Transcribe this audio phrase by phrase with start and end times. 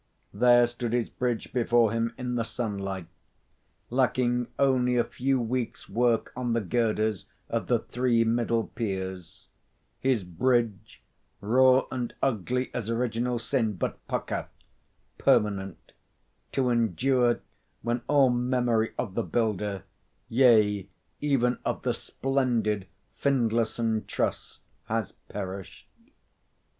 [0.33, 3.05] There stood his bridge before him in the sunlight,
[3.91, 9.45] lacking only a few weeks' work on the girders of the three middle piers
[9.99, 11.03] his bridge,
[11.39, 14.49] raw and ugly as original sin, but pukka
[15.19, 15.91] permanent
[16.53, 17.41] to endure
[17.83, 19.83] when all memory of the builder,
[20.27, 20.89] yea,
[21.19, 22.87] even of the splendid
[23.21, 25.87] Findlayson truss, has perished.